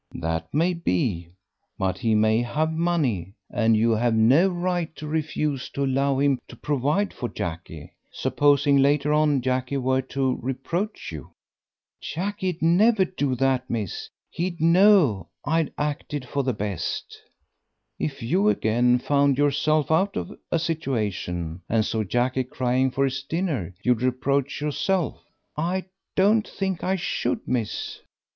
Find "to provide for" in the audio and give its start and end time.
6.47-7.29